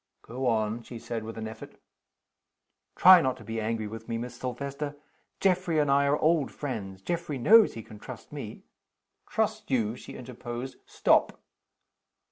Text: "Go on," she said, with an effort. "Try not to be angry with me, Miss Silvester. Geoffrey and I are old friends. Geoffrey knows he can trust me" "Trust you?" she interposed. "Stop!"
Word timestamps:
"Go 0.23 0.47
on," 0.47 0.81
she 0.81 0.97
said, 0.97 1.23
with 1.23 1.37
an 1.37 1.47
effort. 1.47 1.75
"Try 2.95 3.21
not 3.21 3.37
to 3.37 3.43
be 3.43 3.61
angry 3.61 3.85
with 3.85 4.09
me, 4.09 4.17
Miss 4.17 4.33
Silvester. 4.33 4.97
Geoffrey 5.39 5.77
and 5.77 5.91
I 5.91 6.07
are 6.07 6.17
old 6.17 6.51
friends. 6.51 7.03
Geoffrey 7.03 7.37
knows 7.37 7.75
he 7.75 7.83
can 7.83 7.99
trust 7.99 8.31
me" 8.33 8.63
"Trust 9.29 9.69
you?" 9.69 9.95
she 9.95 10.15
interposed. 10.15 10.77
"Stop!" 10.87 11.39